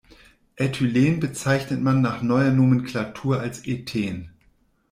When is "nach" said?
2.01-2.23